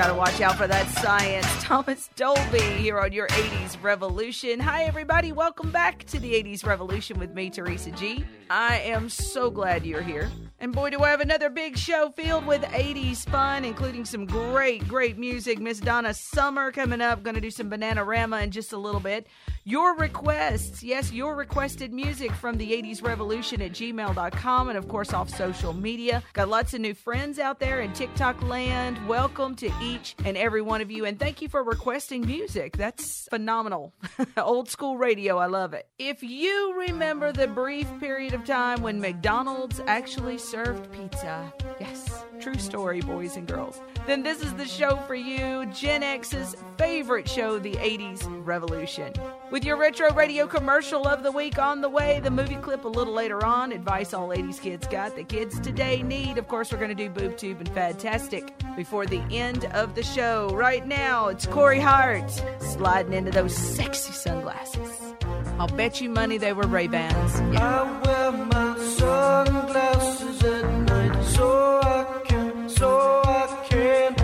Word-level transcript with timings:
Gotta 0.00 0.14
watch 0.14 0.40
out 0.40 0.56
for 0.56 0.66
that 0.66 0.88
science. 0.88 1.46
Thomas 1.62 2.08
Dolby 2.16 2.58
here 2.58 2.98
on 2.98 3.12
your 3.12 3.28
80s 3.28 3.82
Revolution. 3.82 4.58
Hi, 4.58 4.84
everybody. 4.84 5.30
Welcome 5.30 5.70
back 5.70 6.04
to 6.04 6.18
the 6.18 6.32
80s 6.42 6.64
Revolution 6.64 7.18
with 7.18 7.34
me, 7.34 7.50
Teresa 7.50 7.90
G. 7.90 8.24
I 8.48 8.78
am 8.78 9.10
so 9.10 9.50
glad 9.50 9.84
you're 9.84 10.00
here. 10.00 10.30
And 10.58 10.72
boy, 10.72 10.90
do 10.90 11.02
I 11.02 11.10
have 11.10 11.20
another 11.20 11.50
big 11.50 11.76
show 11.76 12.10
filled 12.10 12.46
with 12.46 12.62
80s 12.62 13.28
fun, 13.28 13.64
including 13.64 14.04
some 14.04 14.24
great, 14.24 14.88
great 14.88 15.18
music. 15.18 15.60
Miss 15.60 15.80
Donna 15.80 16.12
Summer 16.14 16.72
coming 16.72 17.00
up. 17.00 17.22
Gonna 17.22 17.40
do 17.40 17.50
some 17.50 17.68
banana 17.68 18.02
Bananarama 18.02 18.42
in 18.42 18.50
just 18.50 18.72
a 18.72 18.78
little 18.78 19.00
bit. 19.00 19.26
Your 19.64 19.94
requests, 19.94 20.82
yes, 20.82 21.12
your 21.12 21.36
requested 21.36 21.92
music 21.92 22.32
from 22.32 22.56
the 22.56 22.72
80s 22.72 23.02
Revolution 23.02 23.62
at 23.62 23.72
gmail.com 23.72 24.68
and, 24.68 24.78
of 24.78 24.88
course, 24.88 25.12
off 25.12 25.28
social 25.28 25.72
media. 25.72 26.22
Got 26.32 26.48
lots 26.48 26.74
of 26.74 26.80
new 26.80 26.94
friends 26.94 27.38
out 27.38 27.60
there 27.60 27.80
in 27.80 27.92
TikTok 27.92 28.42
land. 28.42 28.98
Welcome 29.06 29.54
to 29.56 29.68
each 29.90 30.14
and 30.24 30.36
every 30.36 30.62
one 30.62 30.80
of 30.80 30.90
you. 30.90 31.04
And 31.04 31.18
thank 31.18 31.42
you 31.42 31.48
for 31.48 31.62
requesting 31.62 32.26
music. 32.26 32.76
That's 32.76 33.28
phenomenal. 33.30 33.92
Old 34.36 34.68
school 34.68 34.96
radio. 34.96 35.38
I 35.38 35.46
love 35.46 35.74
it. 35.74 35.86
If 35.98 36.22
you 36.22 36.74
remember 36.78 37.32
the 37.32 37.46
brief 37.48 37.86
period 37.98 38.34
of 38.34 38.44
time 38.44 38.82
when 38.82 39.00
McDonald's 39.00 39.80
actually 39.86 40.38
served 40.38 40.90
pizza, 40.92 41.52
yes, 41.80 42.24
true 42.40 42.58
story, 42.58 43.00
boys 43.00 43.36
and 43.36 43.46
girls, 43.46 43.80
then 44.06 44.22
this 44.22 44.42
is 44.42 44.52
the 44.54 44.64
show 44.64 44.96
for 45.06 45.14
you. 45.14 45.66
Gen 45.66 46.02
X's 46.02 46.56
favorite 46.78 47.28
show, 47.28 47.58
the 47.58 47.74
80s 47.74 48.26
Revolution. 48.44 49.12
With 49.50 49.64
your 49.64 49.76
retro 49.76 50.12
radio 50.14 50.46
commercial 50.46 51.06
of 51.06 51.22
the 51.22 51.30
week 51.30 51.58
on 51.58 51.80
the 51.80 51.88
way, 51.88 52.20
the 52.20 52.30
movie 52.30 52.56
clip 52.56 52.84
a 52.84 52.88
little 52.88 53.12
later 53.12 53.44
on, 53.44 53.72
advice 53.72 54.14
all 54.14 54.28
80s 54.28 54.60
kids 54.60 54.86
got 54.86 55.16
that 55.16 55.28
kids 55.28 55.60
today 55.60 56.02
need. 56.02 56.38
Of 56.38 56.48
course, 56.48 56.72
we're 56.72 56.78
going 56.78 56.88
to 56.88 56.94
do 56.94 57.10
Boob 57.10 57.36
Tube 57.36 57.60
and 57.60 57.68
Fantastic 57.70 58.54
before 58.76 59.06
the 59.06 59.22
end 59.30 59.66
of 59.66 59.94
the 59.94 60.02
show. 60.02 60.48
Right 60.54 60.86
now, 60.86 61.28
it's 61.28 61.46
Corey 61.46 61.80
Hart 61.80 62.30
sliding 62.60 63.12
into 63.12 63.30
those 63.30 63.54
sexy 63.54 64.12
sunglasses. 64.12 65.14
I'll 65.58 65.68
bet 65.68 66.00
you 66.00 66.08
money 66.08 66.38
they 66.38 66.54
were 66.54 66.66
Ray 66.66 66.86
Bans. 66.86 67.34
I 67.60 68.00
wear 68.04 68.32
my 68.32 68.78
sunglasses 68.78 70.42
at 70.42 70.80
night 70.88 70.99
so 71.40 71.80
I 71.82 72.20
can, 72.24 72.68
so 72.68 73.22
I 73.24 73.66
can. 73.66 74.19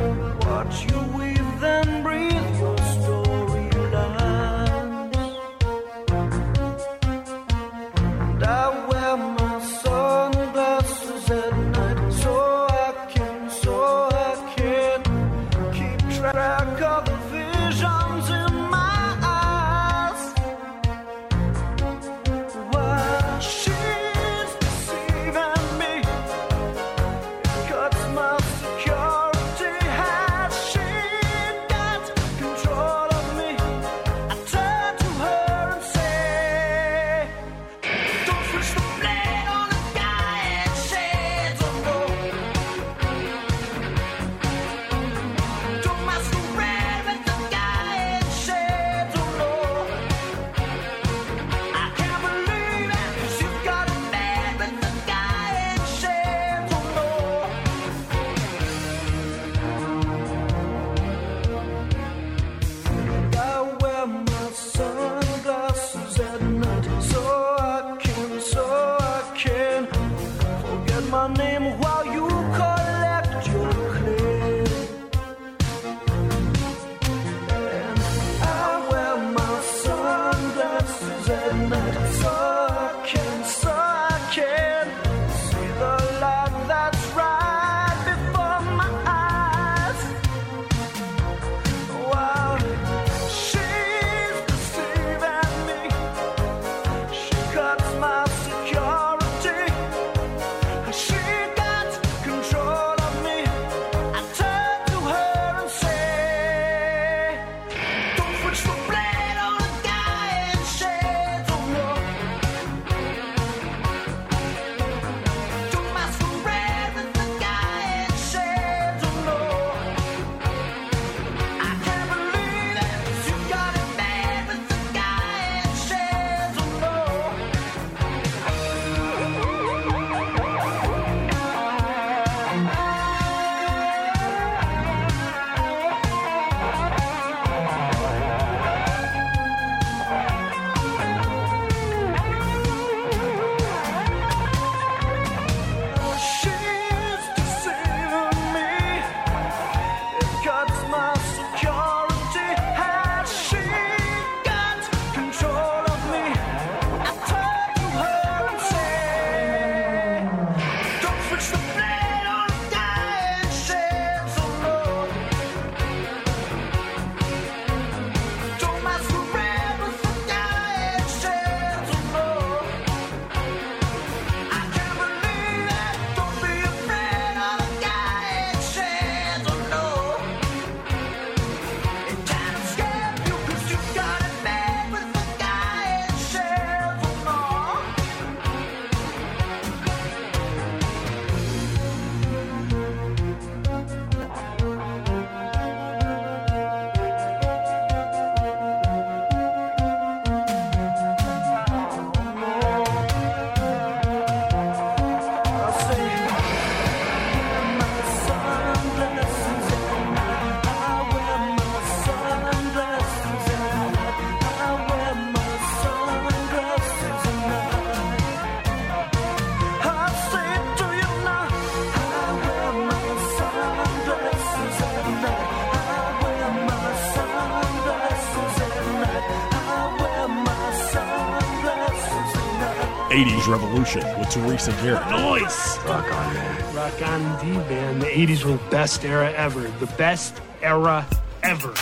80s 233.47 233.53
Revolution 233.53 234.19
with 234.19 234.31
Teresa 234.31 234.71
Garrett. 234.83 235.07
Nice! 235.09 235.79
Rock 235.85 236.13
on, 236.13 236.35
man. 236.35 236.75
Rock 236.75 237.03
on 237.03 237.23
indeed, 237.23 237.59
man. 237.69 237.99
The 237.99 238.07
80s 238.07 238.45
were 238.45 238.53
the 238.53 238.71
best 238.71 239.05
era 239.05 239.33
ever. 239.33 239.63
The 239.63 239.87
best 239.99 240.41
era 240.63 241.07
ever. 241.43 241.75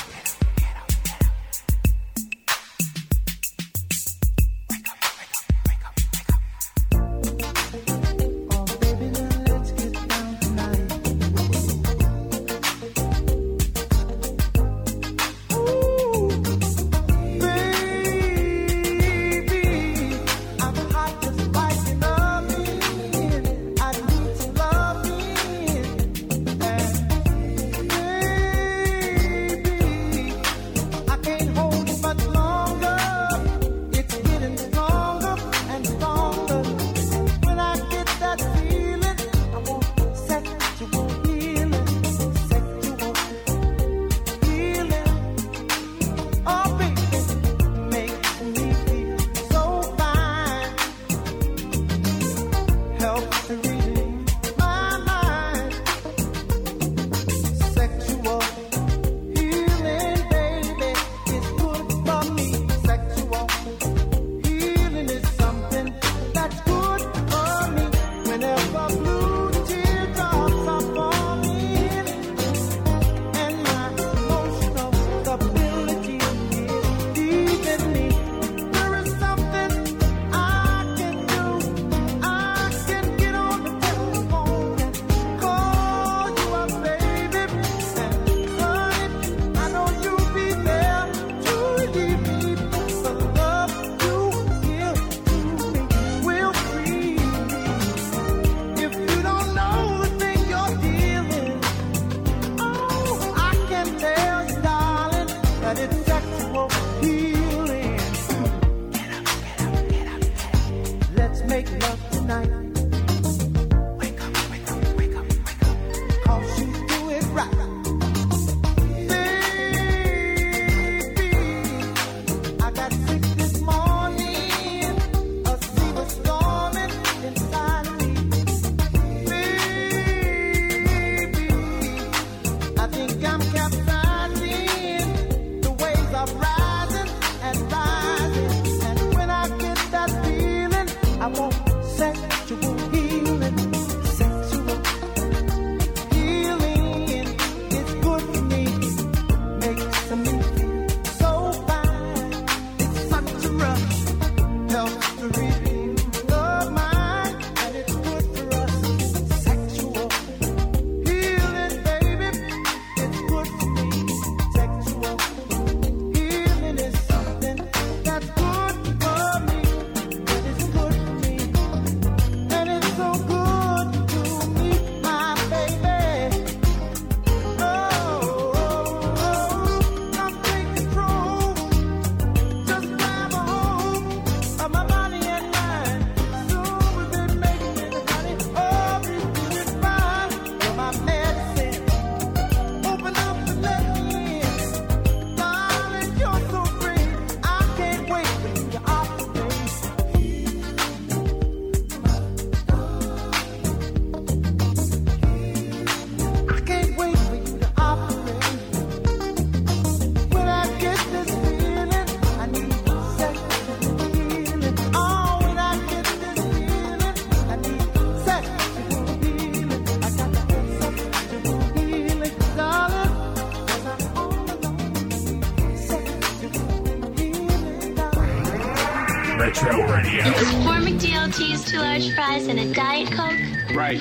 Retro 229.44 229.76
Radio. 229.92 230.24
Four 230.64 230.80
McDLTs, 230.80 231.68
two 231.68 231.76
large 231.76 232.14
fries, 232.14 232.46
and 232.46 232.58
a 232.58 232.72
Diet 232.72 233.10
Coke. 233.12 233.38
Right. 233.76 234.00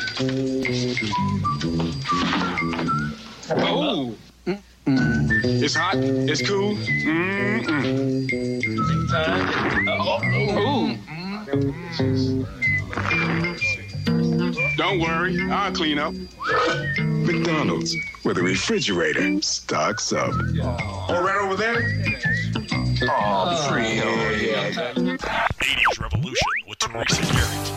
Oh. 3.50 4.16
It's 4.86 5.76
hot. 5.76 5.96
It's 5.98 6.48
cool. 6.48 6.76
Mm-mm. 6.76 8.24
Ooh. 10.58 10.98
Don't 14.78 15.00
worry, 15.02 15.52
I'll 15.52 15.74
clean 15.74 16.00
up. 16.00 16.14
McDonald's, 17.00 17.94
where 18.22 18.34
the 18.34 18.42
refrigerator 18.42 19.42
stocks 19.42 20.14
up. 20.14 20.34
All 21.10 21.22
right 21.22 21.36
over 21.42 21.58
there? 21.58 21.82
Oh, 23.10 23.70
free. 23.70 24.00
Oh, 24.02 24.30
yeah. 24.32 24.70
80s 24.72 26.00
Revolution 26.00 26.48
with 26.68 26.80
Teresa 26.80 27.22
Garrett. 27.34 27.73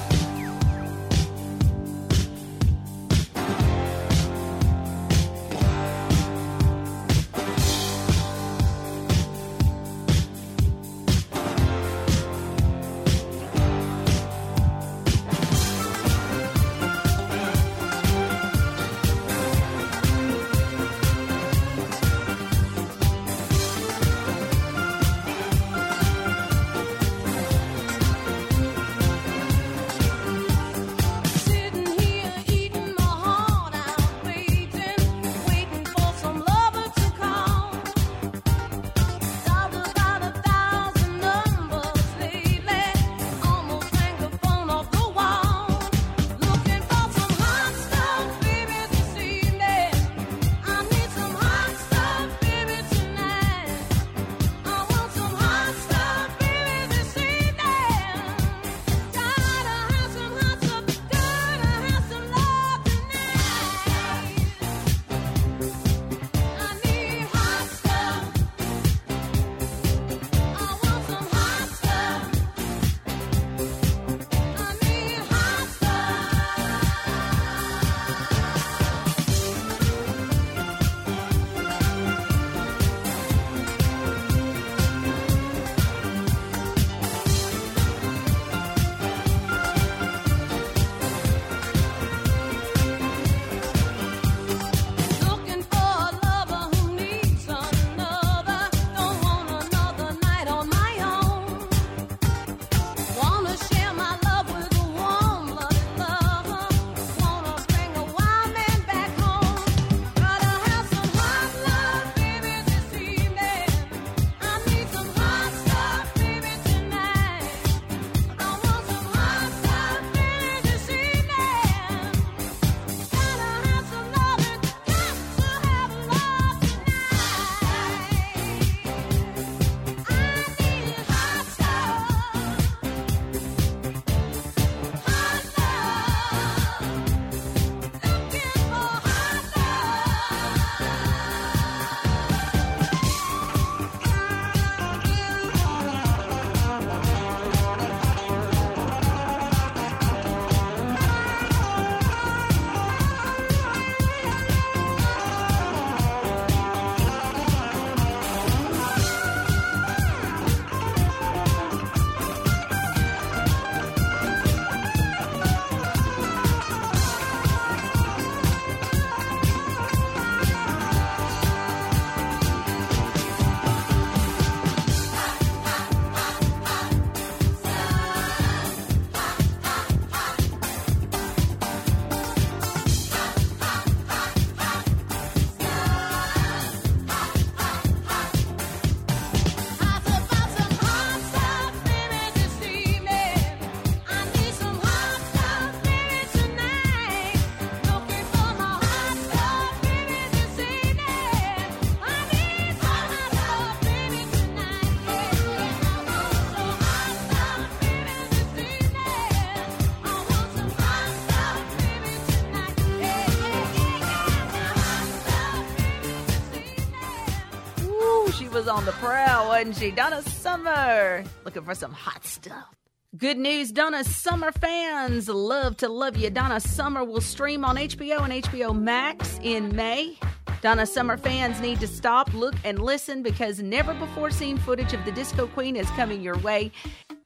On 218.77 218.85
the 218.85 218.93
prowl, 218.93 219.49
wasn't 219.49 219.75
she? 219.79 219.91
Donna 219.91 220.21
Summer 220.21 221.25
looking 221.47 221.63
for 221.63 221.75
some 221.75 221.93
hot 221.93 222.27
stuff. 222.27 222.75
Good 223.17 223.39
news, 223.39 223.73
Donna 223.73 224.05
Summer 224.05 224.53
fans 224.53 225.31
love 225.31 225.79
to 225.79 225.89
love 225.89 226.19
you. 226.19 226.29
Donna 226.29 226.61
Summer 226.61 227.03
will 227.03 227.23
stream 227.23 227.65
on 227.65 227.77
HBO 227.77 228.23
and 228.23 228.45
HBO 228.45 228.79
Max 228.79 229.41
in 229.43 229.75
May. 229.75 230.19
Donna 230.61 230.85
Summer 230.85 231.17
fans 231.17 231.59
need 231.63 231.81
to 231.81 231.89
stop, 231.89 232.35
look, 232.35 232.55
and 232.65 232.79
listen 232.79 233.23
because 233.23 233.63
never 233.63 233.95
before 233.95 234.31
seen 234.31 234.59
footage 234.59 234.93
of 234.93 235.03
the 235.07 235.13
Disco 235.13 235.47
Queen 235.47 235.75
is 235.75 235.89
coming 235.93 236.21
your 236.21 236.37
way. 236.41 236.71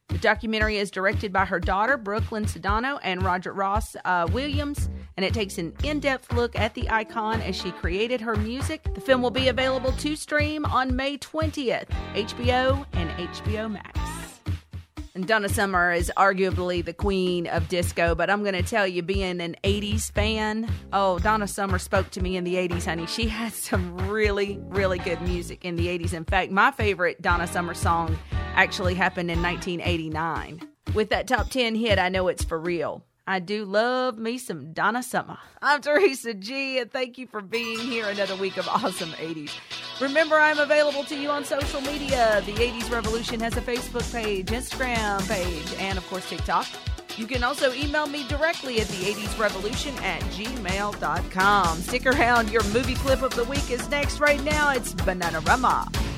The 0.07 0.19
documentary 0.19 0.77
is 0.77 0.89
directed 0.93 1.33
by 1.33 1.47
her 1.47 1.59
daughter, 1.59 1.97
Brooklyn 1.97 2.45
Sudano, 2.45 3.01
and 3.03 3.25
Roger 3.25 3.53
Ross 3.53 3.97
uh, 4.05 4.29
Williams, 4.33 4.89
and 5.17 5.25
it 5.25 5.35
takes 5.35 5.59
an 5.59 5.75
in 5.83 6.01
depth 6.01 6.33
look 6.33 6.57
at 6.59 6.75
the 6.75 6.89
icon 6.91 7.41
as 7.43 7.57
she 7.57 7.71
created 7.73 8.21
her 8.21 8.37
music. 8.37 8.83
The 8.95 9.01
film 9.01 9.23
will 9.23 9.31
be 9.31 9.49
available 9.49 9.93
to 9.93 10.17
stream 10.17 10.65
on 10.65 10.97
May 10.97 11.19
20th, 11.19 11.89
HBO 12.15 12.87
and 12.93 13.11
HBO 13.11 13.71
Max. 13.71 14.01
And 15.15 15.27
Donna 15.27 15.49
Summer 15.49 15.93
is 15.93 16.11
arguably 16.17 16.85
the 16.85 16.93
queen 16.93 17.49
of 17.49 17.69
disco, 17.69 18.15
but 18.15 18.31
I'm 18.31 18.43
going 18.43 18.55
to 18.55 18.63
tell 18.63 18.87
you, 18.87 19.03
being 19.03 19.41
an 19.41 19.57
80s 19.65 20.13
fan, 20.13 20.71
oh, 20.93 21.19
Donna 21.19 21.49
Summer 21.49 21.79
spoke 21.79 22.11
to 22.13 22.23
me 22.23 22.37
in 22.37 22.45
the 22.45 22.55
80s, 22.55 22.85
honey. 22.85 23.07
She 23.07 23.27
had 23.27 23.53
some 23.53 24.09
really, 24.09 24.61
really 24.69 24.99
good 24.99 25.21
music 25.23 25.65
in 25.65 25.75
the 25.75 25.89
80s. 25.89 26.15
In 26.15 26.25
fact, 26.25 26.53
my 26.53 26.71
favorite 26.71 27.21
Donna 27.21 27.49
Summer 27.49 27.75
song 27.75 28.17
actually 28.55 28.95
happened 28.95 29.31
in 29.31 29.43
1989. 29.43 30.61
With 30.95 31.11
that 31.11 31.27
top 31.27 31.51
10 31.51 31.75
hit, 31.75 31.99
I 31.99 32.09
know 32.09 32.29
it's 32.29 32.45
for 32.45 32.59
real. 32.59 33.05
I 33.27 33.39
do 33.39 33.65
love 33.65 34.19
me 34.19 34.39
some 34.39 34.73
Donna 34.73 35.03
Summer. 35.03 35.39
I'm 35.63 35.81
Teresa 35.81 36.35
G, 36.35 36.79
and 36.79 36.91
thank 36.91 37.19
you 37.19 37.27
for 37.27 37.41
being 37.41 37.79
here 37.79 38.09
another 38.09 38.35
week 38.37 38.57
of 38.57 38.67
awesome 38.69 39.11
80s. 39.11 39.53
Remember, 40.01 40.37
I'm 40.37 40.59
available 40.59 41.05
to 41.05 41.17
you 41.17 41.29
on 41.31 41.45
social 41.45 41.81
media. 41.83 42.43
The 42.47 42.55
80s 42.55 42.91
Revolution 42.91 43.39
has 43.41 43.57
a 43.57 43.61
Facebook 43.61 44.11
page, 44.13 44.47
Instagram 44.47 45.27
page, 45.29 45.75
and 45.79 45.99
of 45.99 46.07
course, 46.09 46.29
TikTok. 46.29 46.67
You 47.17 47.27
can 47.27 47.43
also 47.45 47.73
email 47.75 48.07
me 48.07 48.27
directly 48.29 48.81
at 48.81 48.89
the 48.89 49.13
80s 49.13 49.39
Revolution 49.39 49.95
at 49.99 50.23
gmail.com. 50.23 51.79
Stick 51.79 52.07
around, 52.07 52.51
your 52.51 52.65
movie 52.65 52.95
clip 52.95 53.23
of 53.23 53.35
the 53.35 53.45
week 53.45 53.71
is 53.71 53.89
next 53.91 54.21
right 54.21 54.43
now. 54.43 54.73
It's 54.73 54.95
Banana 54.95 55.41
Bananarama. 55.43 56.10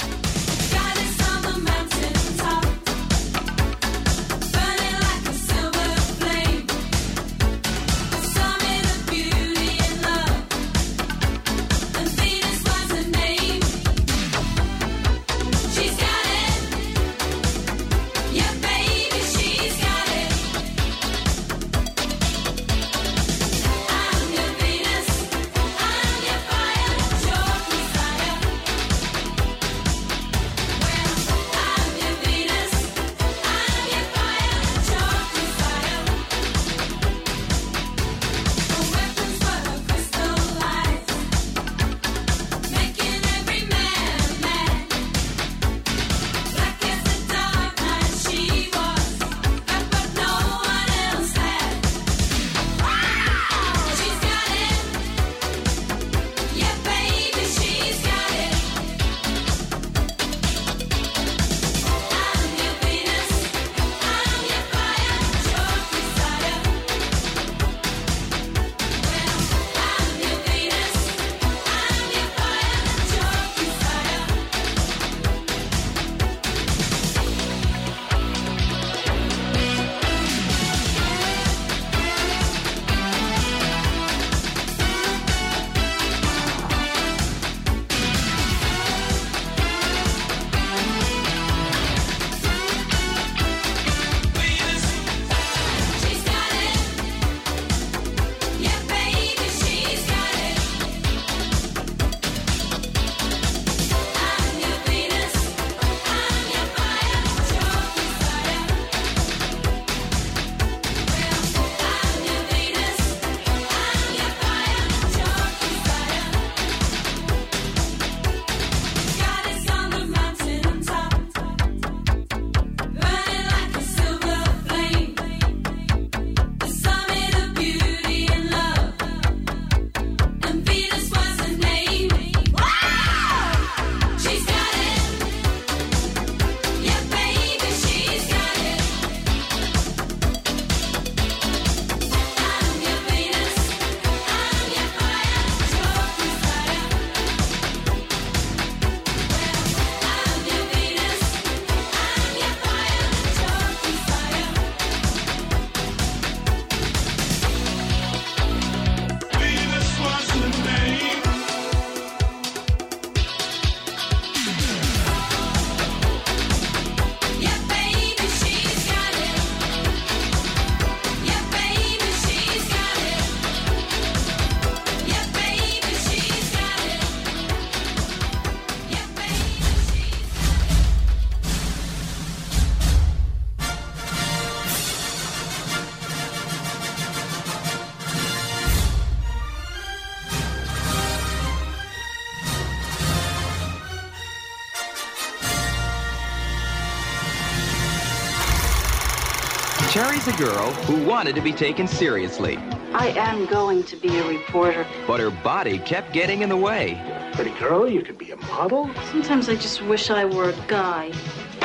Terry's 199.93 200.27
a 200.27 200.33
girl 200.39 200.71
who 200.87 201.05
wanted 201.07 201.35
to 201.35 201.43
be 201.43 201.53
taken 201.53 201.87
seriously, 201.87 202.57
I 202.95 203.09
am 203.09 203.45
going 203.45 203.85
to 203.85 203.95
be 203.95 204.17
a 204.17 204.27
reporter. 204.27 204.87
but 205.07 205.21
her 205.21 205.31
body 205.31 205.79
kept 205.81 206.15
getting 206.15 206.41
in 206.41 206.49
the 206.49 206.57
way. 206.57 206.99
Pretty 207.35 207.51
girl, 207.59 207.87
you 207.87 208.01
could 208.01 208.17
be 208.17 208.31
a 208.31 208.37
model. 208.39 208.89
Sometimes 209.11 209.51
I 209.51 209.55
just 209.55 209.83
wish 209.83 210.09
I 210.09 210.25
were 210.25 210.49
a 210.49 210.57
guy. 210.67 211.13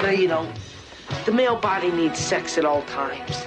No, 0.04 0.10
you 0.10 0.28
don't. 0.28 0.54
The 1.26 1.32
male 1.32 1.56
body 1.56 1.90
needs 1.90 2.20
sex 2.20 2.58
at 2.58 2.66
all 2.66 2.82
times. 2.82 3.46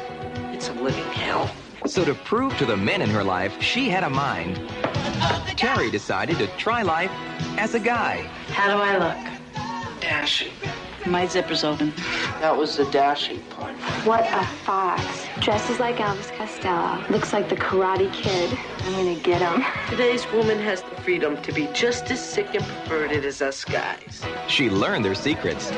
It's 0.54 0.70
a 0.70 0.72
living 0.72 1.04
hell. 1.12 1.50
So 1.84 2.02
to 2.02 2.14
prove 2.14 2.56
to 2.56 2.64
the 2.64 2.78
men 2.78 3.02
in 3.02 3.10
her 3.10 3.22
life 3.22 3.60
she 3.60 3.90
had 3.90 4.02
a 4.02 4.08
mind, 4.08 4.66
Terry 5.58 5.90
decided 5.90 6.38
to 6.38 6.46
try 6.56 6.80
life 6.80 7.12
as 7.58 7.74
a 7.74 7.80
guy. 7.80 8.22
How 8.48 8.74
do 8.74 8.82
I 8.82 8.96
look? 8.96 9.30
dashing. 10.00 10.52
My 11.06 11.26
zipper's 11.26 11.64
open. 11.64 11.92
That 12.40 12.56
was 12.56 12.78
the 12.78 12.86
dashing 12.86 13.42
part. 13.50 13.69
What 14.04 14.26
a 14.32 14.46
fox. 14.64 15.04
Dresses 15.40 15.78
like 15.78 15.96
Elvis 15.96 16.34
Costello. 16.34 17.04
Looks 17.10 17.34
like 17.34 17.50
the 17.50 17.56
Karate 17.56 18.10
Kid. 18.14 18.58
I'm 18.84 18.92
gonna 18.92 19.14
get 19.14 19.42
him. 19.42 19.62
Today's 19.90 20.26
woman 20.32 20.58
has 20.58 20.80
the 20.80 20.96
freedom 21.02 21.40
to 21.42 21.52
be 21.52 21.68
just 21.74 22.10
as 22.10 22.18
sick 22.18 22.54
and 22.54 22.64
perverted 22.64 23.26
as 23.26 23.42
us 23.42 23.62
guys. 23.62 24.22
She 24.48 24.70
learned 24.70 25.04
their 25.04 25.14
secrets. 25.14 25.70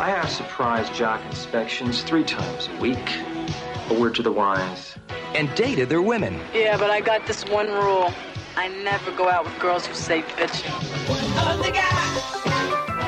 I 0.00 0.08
have 0.08 0.30
surprise 0.30 0.88
jock 0.96 1.22
inspections 1.26 2.00
three 2.02 2.24
times 2.24 2.68
a 2.68 2.80
week. 2.80 3.18
A 3.90 3.94
word 3.94 4.14
to 4.14 4.22
the 4.22 4.32
wise. 4.32 4.94
And 5.34 5.54
dated 5.54 5.90
their 5.90 6.00
women. 6.00 6.40
Yeah, 6.54 6.78
but 6.78 6.88
I 6.88 7.02
got 7.02 7.26
this 7.26 7.44
one 7.44 7.66
rule. 7.68 8.10
I 8.56 8.68
never 8.68 9.10
go 9.12 9.28
out 9.28 9.44
with 9.44 9.58
girls 9.58 9.84
who 9.84 9.92
say 9.92 10.22
bitch. 10.22 10.62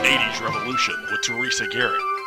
80s 0.05 0.41
Revolution 0.45 0.95
with 1.11 1.23
Teresa 1.23 1.67
Garrett. 1.69 2.20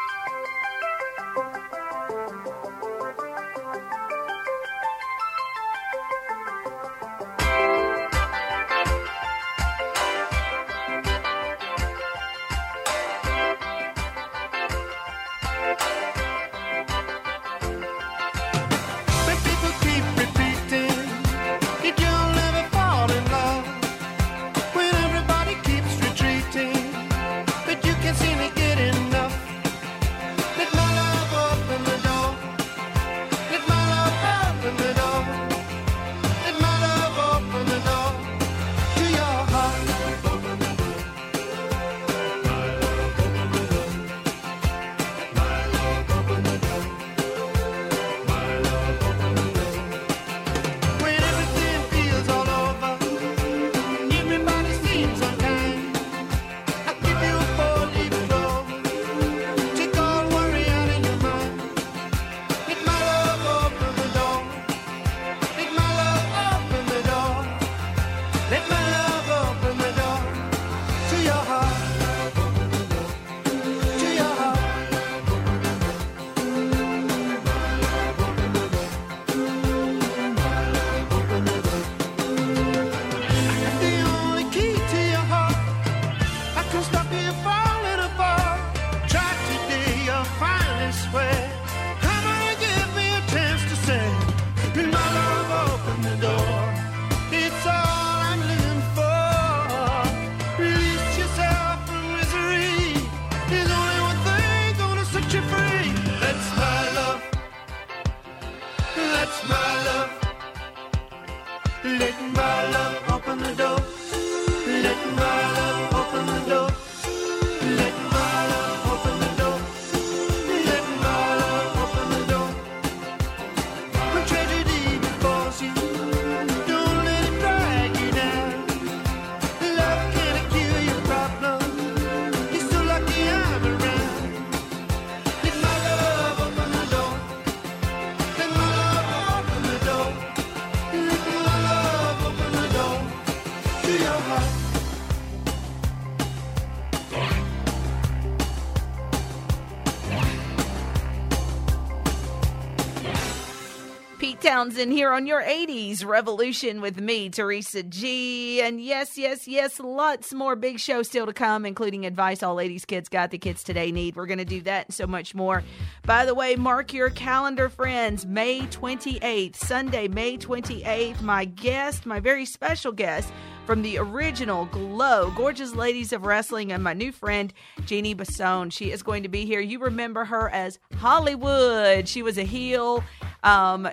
Townsend 154.43 154.91
here 154.91 155.13
on 155.13 155.25
your 155.25 155.41
80s 155.41 156.05
Revolution 156.05 156.81
with 156.81 156.99
me, 156.99 157.29
Teresa 157.29 157.81
G. 157.81 158.61
And 158.61 158.83
yes, 158.83 159.17
yes, 159.17 159.47
yes, 159.47 159.79
lots 159.79 160.33
more 160.33 160.57
big 160.57 160.81
shows 160.81 161.07
still 161.07 161.25
to 161.25 161.31
come, 161.31 161.65
including 161.65 162.05
advice 162.05 162.43
all 162.43 162.53
ladies 162.53 162.83
kids 162.83 163.07
got 163.07 163.31
the 163.31 163.37
kids 163.37 163.63
today 163.63 163.89
need. 163.89 164.17
We're 164.17 164.25
going 164.25 164.39
to 164.39 164.45
do 164.45 164.59
that 164.63 164.87
and 164.87 164.93
so 164.93 165.07
much 165.07 165.33
more. 165.33 165.63
By 166.05 166.25
the 166.25 166.35
way, 166.35 166.57
mark 166.57 166.91
your 166.91 167.09
calendar, 167.09 167.69
friends. 167.69 168.25
May 168.25 168.59
28th, 168.63 169.55
Sunday, 169.55 170.09
May 170.09 170.37
28th, 170.37 171.21
my 171.21 171.45
guest, 171.45 172.05
my 172.05 172.19
very 172.19 172.45
special 172.45 172.91
guest 172.91 173.31
from 173.65 173.81
the 173.81 173.97
original 173.97 174.65
Glow, 174.65 175.31
Gorgeous 175.37 175.73
Ladies 175.73 176.11
of 176.11 176.25
Wrestling, 176.25 176.73
and 176.73 176.83
my 176.83 176.91
new 176.91 177.13
friend, 177.13 177.53
Jeannie 177.85 178.13
Basone. 178.13 178.73
She 178.73 178.91
is 178.91 179.03
going 179.03 179.23
to 179.23 179.29
be 179.29 179.45
here. 179.45 179.61
You 179.61 179.79
remember 179.79 180.25
her 180.25 180.49
as 180.49 180.79
Hollywood. 180.97 182.09
She 182.09 182.21
was 182.21 182.37
a 182.37 182.43
heel. 182.43 183.05
Um, 183.43 183.87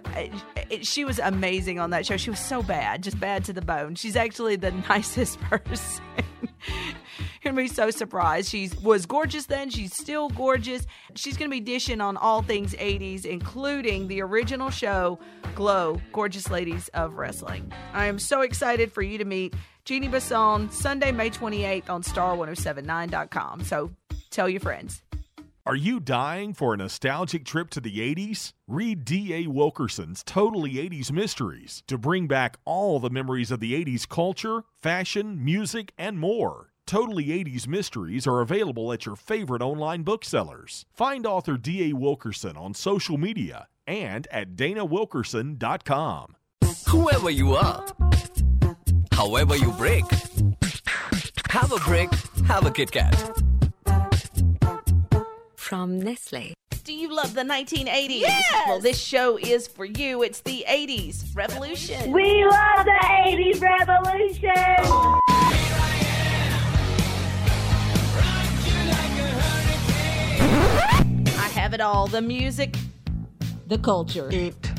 it- 0.71 0.87
she 0.87 1.05
was 1.05 1.19
amazing 1.19 1.81
on 1.81 1.91
that 1.91 2.07
show. 2.07 2.17
She 2.17 2.31
was 2.31 2.39
so 2.39 2.63
bad, 2.63 3.03
just 3.03 3.19
bad 3.19 3.45
to 3.47 3.53
the 3.53 3.61
bone. 3.63 3.97
She's 3.97 4.15
actually 4.17 4.57
the 4.57 4.71
nicest 4.89 5.41
person. 5.41 6.05
You're 6.69 7.53
gonna 7.53 7.57
be 7.63 7.69
so 7.69 7.91
surprised. 7.91 8.51
She 8.51 8.71
was 8.83 9.07
gorgeous 9.07 9.47
then. 9.47 9.71
She's 9.71 9.95
still 9.95 10.29
gorgeous. 10.29 10.87
She's 11.17 11.37
gonna 11.37 11.51
be 11.51 11.61
dishing 11.61 12.01
on 12.01 12.17
all 12.17 12.43
things 12.43 12.75
80s, 12.75 13.25
including 13.25 14.09
the 14.09 14.21
original 14.23 14.71
show, 14.71 15.19
Glow, 15.55 16.01
Gorgeous 16.13 16.51
Ladies 16.51 16.89
of 16.95 17.15
Wrestling. 17.15 17.73
I 17.93 18.07
am 18.07 18.19
so 18.19 18.43
excited 18.43 18.93
for 18.93 19.03
you 19.03 19.19
to 19.19 19.25
meet 19.25 19.55
Jeannie 19.85 20.09
Basone 20.09 20.71
Sunday, 20.71 21.11
May 21.13 21.31
28th 21.31 21.89
on 21.91 22.03
star1079.com. 22.03 23.65
So 23.65 23.91
tell 24.31 24.49
your 24.49 24.61
friends. 24.61 25.03
Are 25.67 25.77
you 25.77 26.01
dying 26.01 26.55
for 26.55 26.73
a 26.73 26.77
nostalgic 26.79 27.45
trip 27.45 27.69
to 27.71 27.83
the 27.83 27.99
80s? 27.99 28.55
Read 28.67 29.05
D.A. 29.05 29.47
Wilkerson's 29.47 30.23
Totally 30.23 30.75
80s 30.75 31.13
Mysteries 31.13 31.83
to 31.87 31.99
bring 31.99 32.27
back 32.27 32.57
all 32.65 32.99
the 32.99 33.11
memories 33.11 33.51
of 33.51 33.61
the 33.61 33.75
80s 33.75 34.09
culture, 34.09 34.65
fashion, 34.81 35.45
music, 35.45 35.93
and 35.99 36.19
more. 36.19 36.73
Totally 36.87 37.27
80s 37.27 37.69
Mysteries 37.69 38.27
are 38.27 38.41
available 38.41 38.91
at 38.91 39.05
your 39.05 39.17
favorite 39.17 39.61
online 39.61 40.03
booksellers. 40.03 40.87
Find 40.95 41.27
author 41.27 41.59
D.A. 41.59 41.93
Wilkerson 41.93 42.57
on 42.57 42.73
social 42.73 43.19
media 43.19 43.69
and 43.87 44.27
at 44.29 44.57
danawilkerson.com. 44.57 46.37
Whoever 46.89 47.29
you 47.29 47.55
are, 47.55 47.87
however 49.13 49.57
you 49.57 49.73
break, 49.73 50.07
have 51.51 51.71
a 51.71 51.79
break, 51.85 52.11
have 52.47 52.65
a 52.65 52.71
Kit 52.71 52.91
Kat. 52.91 53.43
From 55.71 56.01
Nestle. 56.01 56.53
Do 56.83 56.93
you 56.93 57.15
love 57.15 57.33
the 57.35 57.43
1980s? 57.43 58.23
Yes! 58.23 58.53
Well, 58.67 58.81
this 58.81 58.99
show 58.99 59.39
is 59.39 59.69
for 59.69 59.85
you. 59.85 60.25
It's 60.25 60.41
the 60.41 60.65
80s 60.69 61.27
Revolution. 61.33 62.11
We 62.11 62.45
love 62.45 62.85
the 62.85 62.99
80s 63.01 63.63
revolution. 63.63 64.51
I 71.39 71.49
have 71.55 71.73
it 71.73 71.81
all 71.81 72.09
the 72.09 72.21
music, 72.21 72.77
the 73.69 73.79
culture. 73.79 74.29
Eat 74.33 74.73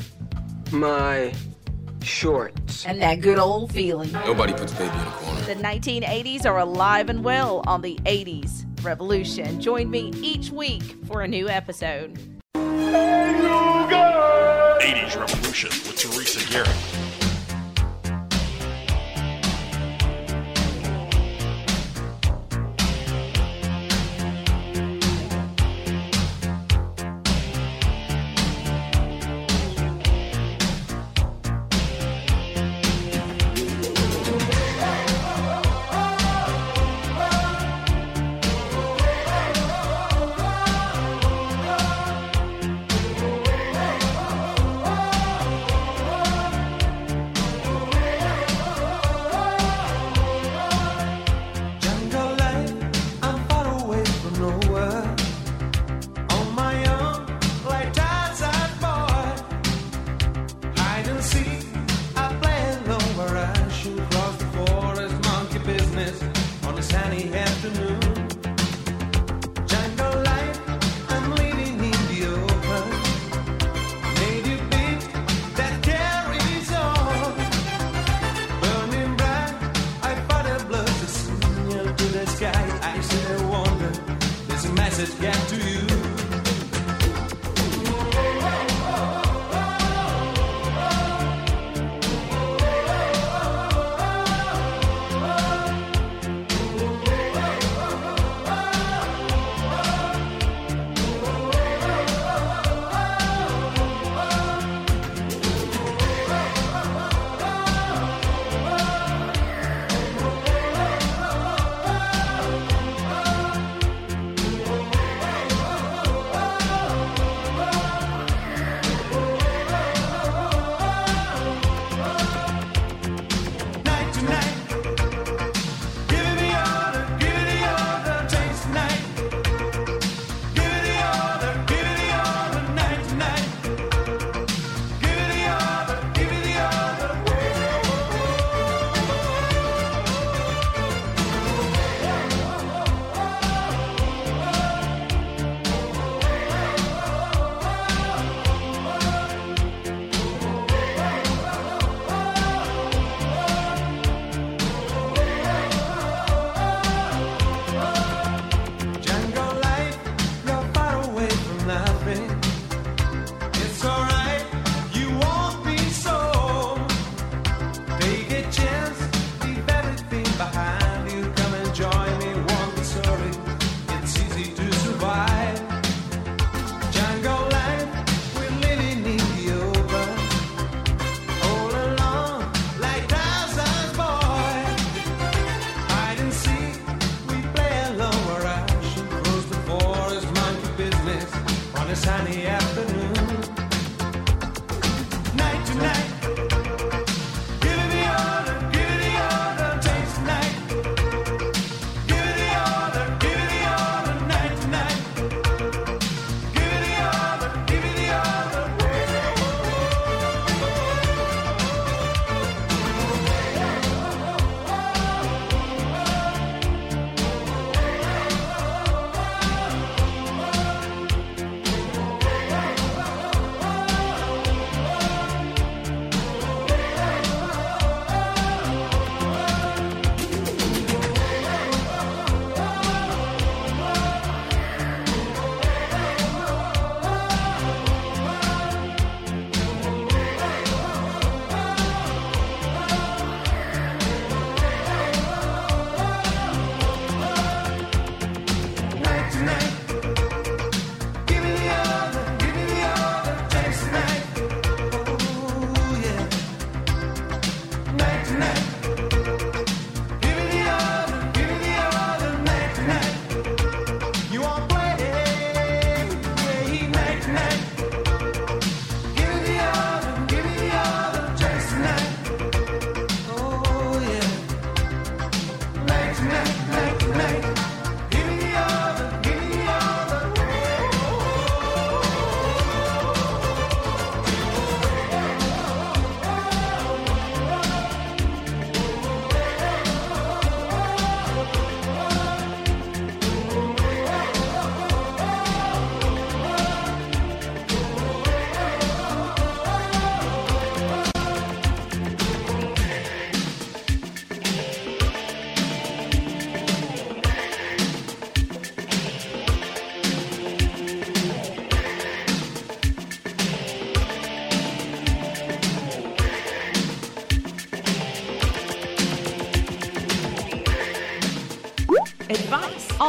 my 0.72 1.32
shorts. 2.04 2.86
And 2.86 3.00
that 3.02 3.20
good 3.20 3.38
old 3.38 3.72
feeling. 3.72 4.12
Nobody 4.12 4.52
puts 4.52 4.72
baby 4.72 4.94
in 4.94 5.06
a 5.06 5.10
corner. 5.10 5.40
The 5.42 5.54
1980s 5.54 6.46
are 6.46 6.58
alive 6.58 7.08
and 7.08 7.24
well 7.24 7.62
on 7.66 7.82
the 7.82 7.96
80s 8.04 8.66
Revolution. 8.84 9.60
Join 9.60 9.90
me 9.90 10.12
each 10.22 10.50
week 10.50 10.82
for 11.06 11.22
a 11.22 11.28
new 11.28 11.48
episode. 11.48 12.18
80s 14.82 15.18
Revolution 15.18 15.70
with 15.70 15.96
Teresa 15.96 16.52
Garrett. 16.52 17.01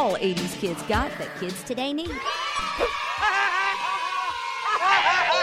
All 0.04 0.16
80s 0.16 0.60
kids 0.60 0.82
got 0.82 1.10
that 1.16 1.34
kids 1.40 1.62
today 1.62 1.94
need. 1.94 2.10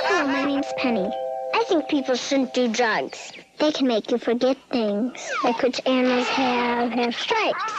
Hello, 0.06 0.28
my 0.28 0.46
name's 0.46 0.72
Penny. 0.78 1.10
I 1.56 1.64
think 1.64 1.90
people 1.90 2.14
shouldn't 2.14 2.54
do 2.54 2.68
drugs. 2.68 3.32
They 3.58 3.72
can 3.72 3.88
make 3.88 4.12
you 4.12 4.20
forget 4.20 4.56
things, 4.70 5.20
like 5.44 5.60
which 5.64 5.82
animals 5.88 6.28
have 6.28 6.92
have 6.92 7.16
stripes. 7.16 7.74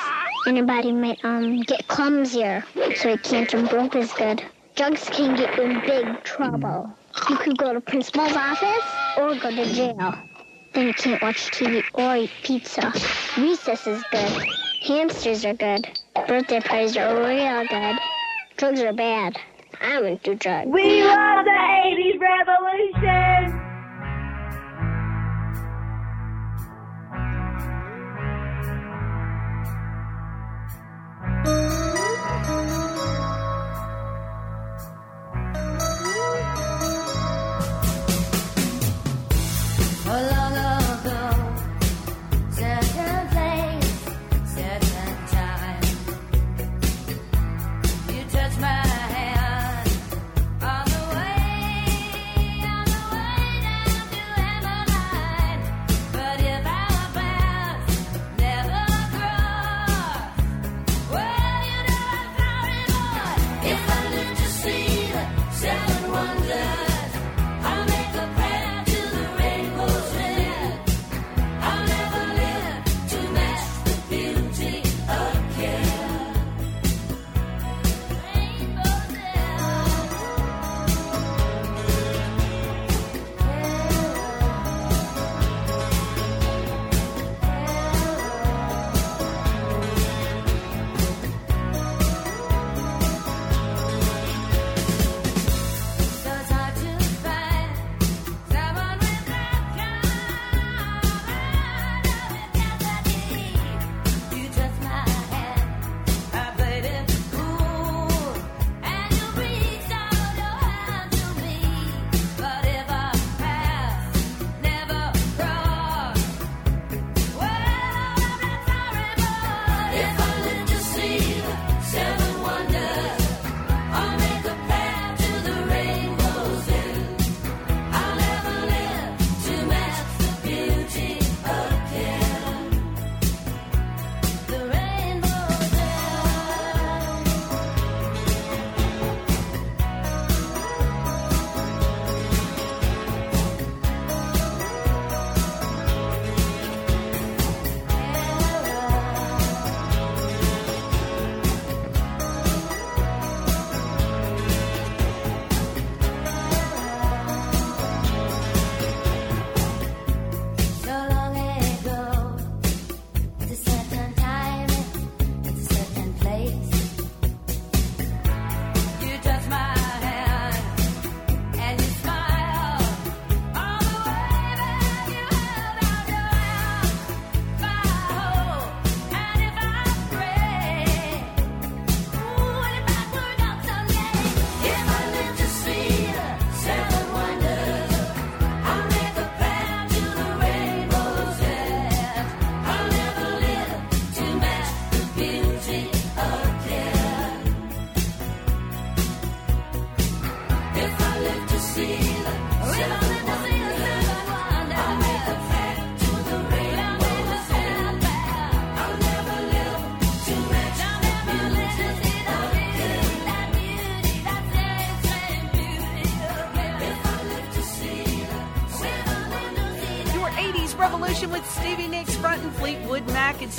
And 0.45 0.57
your 0.57 0.66
body 0.66 0.90
might 0.90 1.25
um 1.25 1.61
get 1.61 1.87
clumsier, 1.87 2.64
so 2.97 3.11
it 3.11 3.23
can't 3.23 3.49
jump 3.49 3.73
as 3.95 4.12
good. 4.14 4.42
Drugs 4.75 5.09
can 5.09 5.37
get 5.37 5.57
you 5.57 5.62
in 5.62 5.81
big 5.83 6.25
trouble. 6.25 6.90
You 7.31 7.37
could 7.37 7.59
go 7.59 7.73
to 7.75 7.81
principal's 7.81 8.35
office 8.35 8.88
or 9.16 9.37
go 9.37 9.55
to 9.55 9.73
jail. 9.73 10.14
Then 10.73 10.88
you 10.88 10.95
can't 10.95 11.23
watch 11.23 11.49
TV 11.53 11.85
or 11.95 12.16
eat 12.16 12.33
pizza. 12.42 12.92
Recess 13.38 13.87
is 13.87 14.03
good. 14.11 14.49
Hamsters 14.83 15.45
are 15.45 15.55
good. 15.55 15.87
Birthday 16.14 16.61
parties 16.61 16.96
are 16.96 17.16
real 17.16 17.66
good. 17.68 17.96
Drugs 18.57 18.81
are 18.81 18.92
bad. 18.92 19.37
I 19.81 20.01
wouldn't 20.01 20.22
do 20.22 20.35
drugs. 20.35 20.68
We 20.70 21.03
love 21.05 21.44
the 21.44 21.51
80s 21.51 22.20
revolution. 22.20 23.62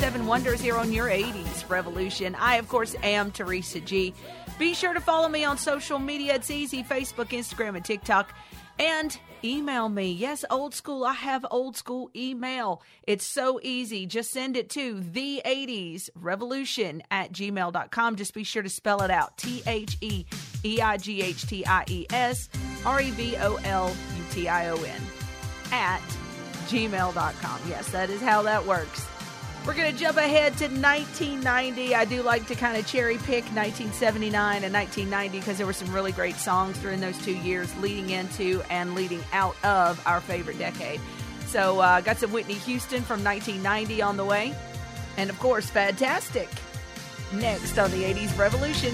Seven 0.03 0.25
Wonders 0.25 0.59
here 0.59 0.75
on 0.75 0.91
your 0.91 1.07
80s 1.07 1.69
Revolution. 1.69 2.35
I, 2.35 2.57
of 2.57 2.67
course, 2.67 2.93
am 3.03 3.31
Teresa 3.31 3.79
G. 3.79 4.13
Be 4.59 4.73
sure 4.73 4.93
to 4.93 4.99
follow 4.99 5.29
me 5.29 5.45
on 5.45 5.57
social 5.57 5.97
media. 5.97 6.35
It's 6.35 6.51
easy 6.51 6.83
Facebook, 6.83 7.27
Instagram, 7.27 7.77
and 7.77 7.85
TikTok. 7.85 8.35
And 8.77 9.17
email 9.45 9.87
me. 9.87 10.11
Yes, 10.11 10.43
old 10.49 10.75
school. 10.75 11.05
I 11.05 11.13
have 11.13 11.45
old 11.49 11.77
school 11.77 12.11
email. 12.13 12.81
It's 13.07 13.23
so 13.23 13.61
easy. 13.63 14.05
Just 14.05 14.31
send 14.31 14.57
it 14.57 14.69
to 14.71 14.99
the 14.99 15.41
80s 15.45 16.09
revolution 16.15 17.01
at 17.09 17.31
gmail.com. 17.31 18.17
Just 18.17 18.33
be 18.33 18.43
sure 18.43 18.61
to 18.61 18.69
spell 18.69 19.03
it 19.03 19.09
out 19.09 19.37
T 19.37 19.63
H 19.65 19.95
E 20.01 20.25
E 20.65 20.81
I 20.81 20.97
G 20.97 21.21
H 21.21 21.47
T 21.47 21.65
I 21.65 21.85
E 21.87 22.05
S 22.11 22.49
R 22.85 22.99
E 22.99 23.09
V 23.11 23.37
O 23.37 23.55
L 23.63 23.87
U 23.87 24.23
T 24.31 24.49
I 24.49 24.67
O 24.67 24.75
N 24.75 25.01
at 25.71 26.01
gmail.com. 26.67 27.61
Yes, 27.69 27.89
that 27.91 28.09
is 28.09 28.19
how 28.19 28.41
that 28.41 28.65
works. 28.65 29.07
We're 29.65 29.75
going 29.75 29.93
to 29.93 29.97
jump 29.97 30.17
ahead 30.17 30.57
to 30.57 30.65
1990. 30.65 31.95
I 31.95 32.03
do 32.03 32.21
like 32.21 32.47
to 32.47 32.55
kind 32.55 32.75
of 32.75 32.85
cherry 32.85 33.17
pick 33.17 33.45
1979 33.45 34.63
and 34.65 34.73
1990 34.73 35.39
because 35.39 35.57
there 35.57 35.65
were 35.65 35.71
some 35.71 35.91
really 35.93 36.11
great 36.11 36.35
songs 36.35 36.77
during 36.79 36.99
those 36.99 37.17
two 37.23 37.35
years 37.37 37.73
leading 37.77 38.09
into 38.09 38.61
and 38.69 38.93
leading 38.93 39.23
out 39.31 39.55
of 39.63 40.05
our 40.05 40.19
favorite 40.19 40.59
decade. 40.59 40.99
So, 41.45 41.79
uh, 41.79 42.01
got 42.01 42.17
some 42.17 42.33
Whitney 42.33 42.55
Houston 42.55 43.03
from 43.03 43.23
1990 43.23 44.01
on 44.01 44.17
the 44.17 44.25
way. 44.25 44.53
And 45.15 45.29
of 45.29 45.39
course, 45.39 45.69
Fantastic. 45.69 46.49
Next 47.31 47.77
on 47.79 47.89
the 47.91 48.03
80s 48.03 48.37
Revolution. 48.37 48.93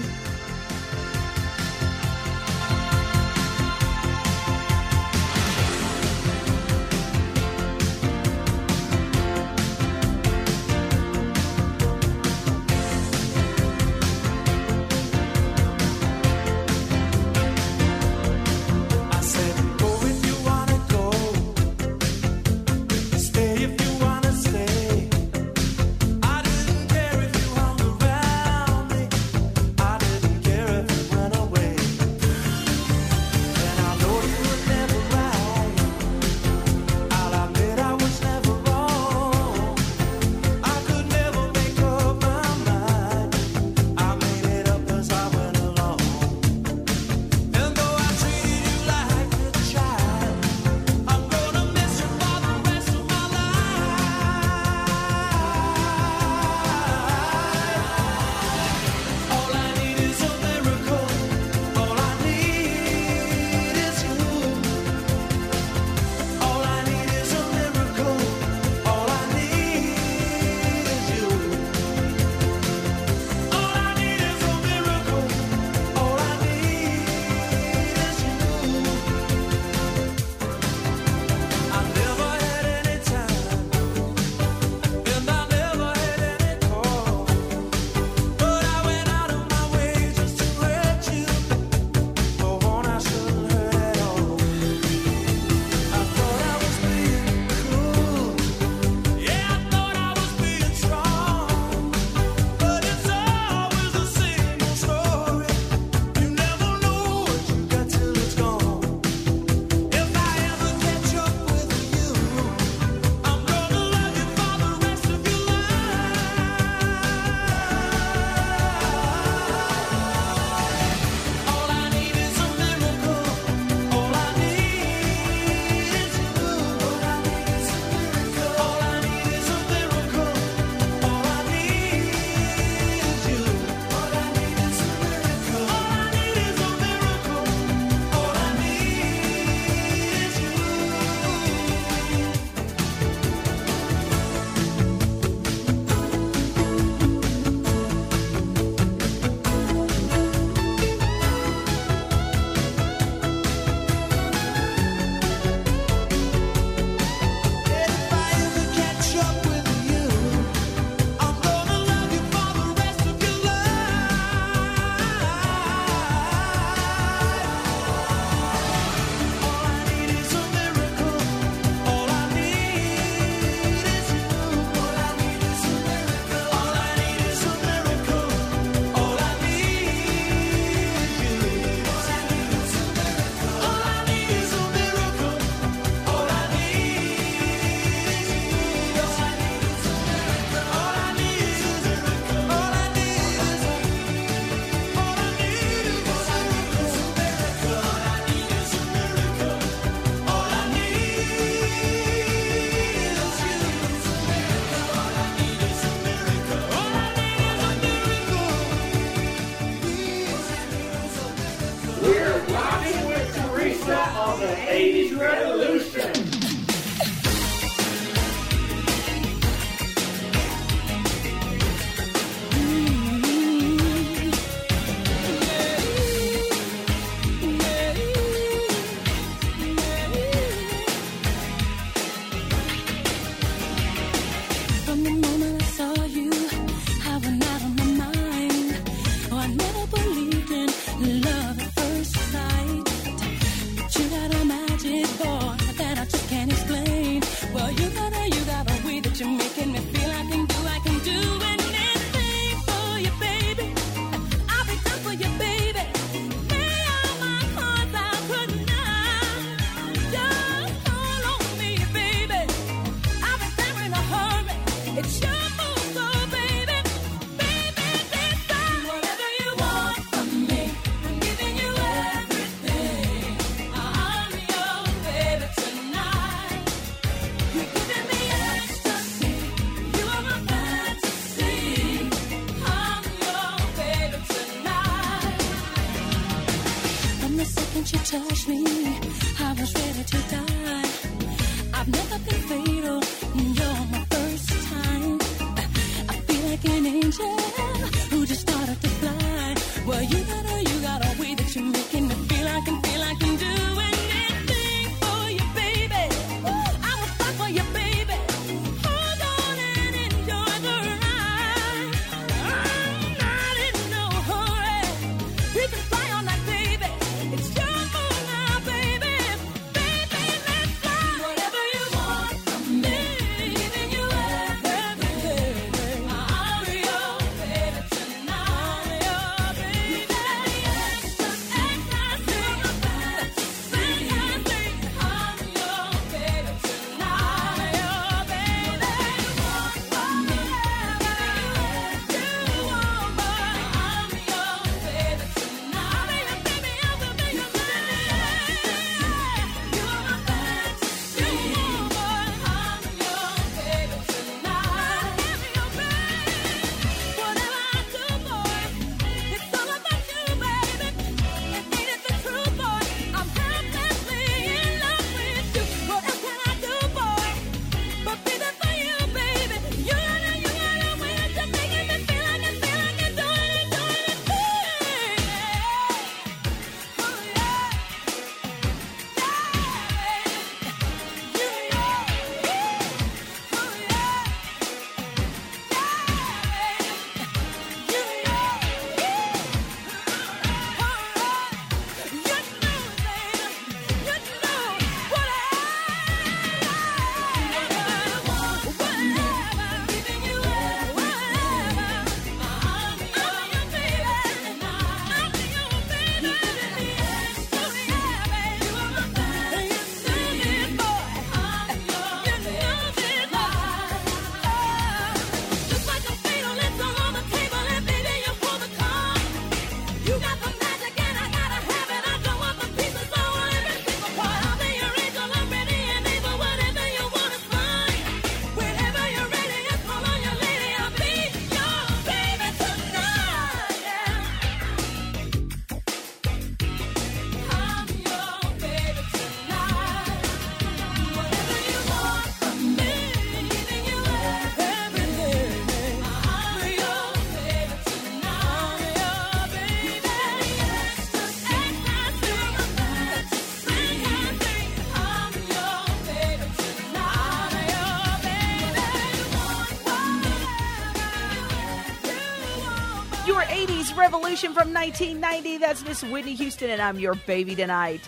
Revolution 464.30 464.54
from 464.54 464.72
1990. 464.72 465.58
That's 465.58 465.84
Miss 465.84 466.04
Whitney 466.04 466.34
Houston, 466.34 466.70
and 466.70 466.80
I'm 466.80 467.00
your 467.00 467.16
baby 467.16 467.56
tonight. 467.56 468.00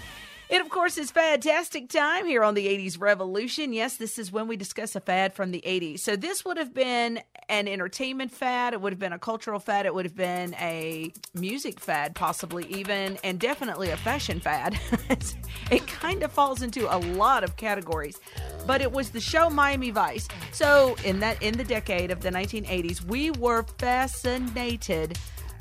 It, 0.48 0.60
of 0.60 0.68
course, 0.68 0.96
is 0.96 1.10
fantastic 1.10 1.88
time 1.88 2.26
here 2.26 2.44
on 2.44 2.54
the 2.54 2.68
80s 2.68 3.00
Revolution. 3.00 3.72
Yes, 3.72 3.96
this 3.96 4.20
is 4.20 4.30
when 4.30 4.46
we 4.46 4.56
discuss 4.56 4.94
a 4.94 5.00
fad 5.00 5.34
from 5.34 5.50
the 5.50 5.60
80s. 5.66 5.98
So, 5.98 6.14
this 6.14 6.44
would 6.44 6.58
have 6.58 6.72
been 6.72 7.18
an 7.48 7.66
entertainment 7.66 8.30
fad, 8.30 8.72
it 8.72 8.80
would 8.80 8.92
have 8.92 9.00
been 9.00 9.12
a 9.12 9.18
cultural 9.18 9.58
fad, 9.58 9.84
it 9.84 9.94
would 9.94 10.04
have 10.04 10.14
been 10.14 10.54
a 10.60 11.12
music 11.34 11.80
fad, 11.80 12.14
possibly 12.14 12.66
even, 12.66 13.18
and 13.24 13.40
definitely 13.40 13.90
a 13.90 13.96
fashion 13.96 14.38
fad. 14.38 14.78
it 15.72 15.84
kind 15.88 16.22
of 16.22 16.30
falls 16.30 16.62
into 16.62 16.86
a 16.94 16.98
lot 16.98 17.42
of 17.42 17.56
categories. 17.56 18.20
But 18.64 18.80
it 18.80 18.92
was 18.92 19.10
the 19.10 19.20
show 19.20 19.50
Miami 19.50 19.90
Vice. 19.90 20.28
So, 20.52 20.94
in 21.04 21.18
that 21.18 21.42
in 21.42 21.56
the 21.56 21.64
decade 21.64 22.12
of 22.12 22.20
the 22.20 22.30
1980s, 22.30 23.02
we 23.02 23.32
were 23.32 23.64
fascinated 23.78 25.18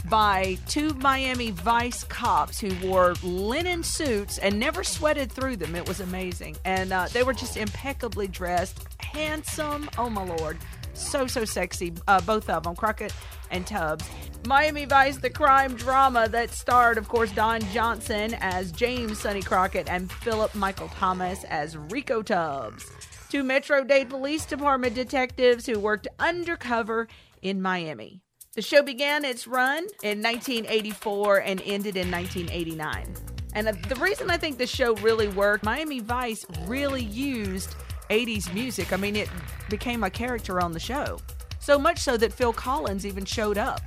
by 0.09 0.57
two 0.67 0.93
Miami 0.95 1.51
Vice 1.51 2.03
cops 2.03 2.59
who 2.59 2.73
wore 2.85 3.13
linen 3.23 3.83
suits 3.83 4.37
and 4.37 4.59
never 4.59 4.83
sweated 4.83 5.31
through 5.31 5.57
them. 5.57 5.75
It 5.75 5.87
was 5.87 5.99
amazing. 5.99 6.57
And 6.65 6.91
uh, 6.91 7.07
they 7.11 7.23
were 7.23 7.33
just 7.33 7.57
impeccably 7.57 8.27
dressed, 8.27 8.85
handsome. 8.99 9.89
Oh, 9.97 10.09
my 10.09 10.23
Lord. 10.23 10.57
So, 10.93 11.27
so 11.27 11.45
sexy. 11.45 11.93
Uh, 12.07 12.21
both 12.21 12.49
of 12.49 12.63
them, 12.63 12.75
Crockett 12.75 13.13
and 13.49 13.65
Tubbs. 13.65 14.09
Miami 14.45 14.85
Vice, 14.85 15.17
the 15.17 15.29
crime 15.29 15.75
drama 15.75 16.27
that 16.29 16.49
starred, 16.49 16.97
of 16.97 17.07
course, 17.07 17.31
Don 17.31 17.61
Johnson 17.71 18.35
as 18.41 18.71
James 18.71 19.19
Sonny 19.19 19.41
Crockett 19.41 19.87
and 19.87 20.11
Philip 20.11 20.53
Michael 20.55 20.89
Thomas 20.89 21.43
as 21.45 21.77
Rico 21.77 22.21
Tubbs. 22.21 22.89
Two 23.29 23.43
Metro 23.43 23.83
Dade 23.83 24.09
Police 24.09 24.45
Department 24.45 24.95
detectives 24.95 25.65
who 25.65 25.79
worked 25.79 26.07
undercover 26.19 27.07
in 27.41 27.61
Miami. 27.61 28.21
The 28.53 28.61
show 28.61 28.83
began 28.83 29.23
its 29.23 29.47
run 29.47 29.85
in 30.03 30.21
1984 30.21 31.37
and 31.37 31.61
ended 31.61 31.95
in 31.95 32.11
1989. 32.11 33.15
And 33.53 33.67
the 33.67 33.95
reason 33.95 34.29
I 34.29 34.35
think 34.35 34.57
the 34.57 34.67
show 34.67 34.93
really 34.95 35.29
worked, 35.29 35.63
Miami 35.63 36.01
Vice 36.01 36.45
really 36.67 37.01
used 37.03 37.75
80s 38.09 38.53
music. 38.53 38.91
I 38.91 38.97
mean, 38.97 39.15
it 39.15 39.29
became 39.69 40.03
a 40.03 40.09
character 40.09 40.59
on 40.59 40.73
the 40.73 40.81
show. 40.81 41.19
So 41.59 41.79
much 41.79 41.99
so 41.99 42.17
that 42.17 42.33
Phil 42.33 42.51
Collins 42.51 43.05
even 43.05 43.23
showed 43.23 43.57
up. 43.57 43.79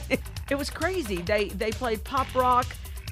it 0.50 0.54
was 0.54 0.68
crazy. 0.68 1.22
They 1.22 1.48
they 1.48 1.70
played 1.70 2.04
pop 2.04 2.34
rock, 2.34 2.66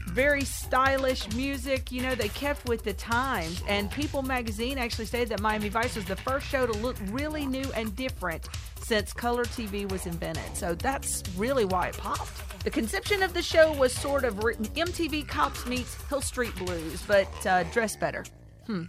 very 0.09 0.45
stylish 0.45 1.33
music. 1.33 1.91
You 1.91 2.03
know, 2.03 2.17
they 2.17 2.29
kept 2.29 2.69
with 2.69 2.85
the 2.85 2.93
times. 2.93 3.63
And 3.67 3.91
People 3.91 4.23
magazine 4.23 4.77
actually 4.77 5.07
stated 5.07 5.31
that 5.31 5.41
Miami 5.41 5.71
Vice 5.71 5.97
was 5.97 6.05
the 6.05 6.17
first 6.17 6.47
show 6.47 6.67
to 6.67 6.73
look 6.81 6.97
really 7.07 7.47
new 7.47 7.73
and 7.75 7.97
different 7.97 8.47
since 8.89 9.13
color 9.13 9.45
TV 9.45 9.91
was 9.93 10.07
invented. 10.07 10.57
So 10.57 10.75
that's 10.75 11.23
really 11.37 11.67
why 11.67 11.89
it 11.89 11.99
popped. 11.99 12.65
The 12.65 12.71
conception 12.71 13.23
of 13.23 13.35
the 13.35 13.43
show 13.43 13.71
was 13.75 13.93
sort 13.93 14.25
of 14.25 14.37
MTV 14.37 15.29
Cops 15.29 15.67
meets 15.67 15.95
Hill 16.09 16.23
Street 16.23 16.57
Blues, 16.57 17.03
but 17.07 17.29
uh, 17.47 17.65
dressed 17.65 18.01
better. 18.01 18.25
Hmm. 18.67 18.85